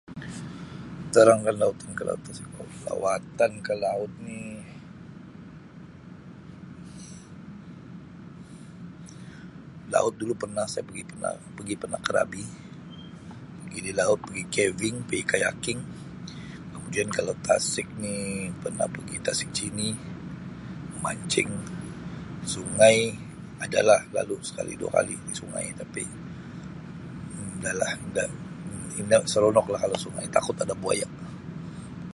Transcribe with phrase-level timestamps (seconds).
[1.13, 4.41] "Terangkan lawatan ke laut, tasik atau lawatan ke laut ni
[9.93, 12.43] laut dulu pernah saya pergi pernah pigi pernah Krabi
[13.63, 15.79] pigi di laut pigi ""caving""pigi ""kayaking""
[16.73, 18.17] kemudian kalau tasik ni
[18.63, 19.89] pernah pigi Tasik Chini
[20.93, 21.49] memancing
[22.53, 22.97] sungai
[23.65, 26.01] adalah lalu sekali dua kali di sungai tapi
[27.61, 28.23] nda la nda
[29.05, 31.05] nda seronok lah kalau sungai takut ada buaya."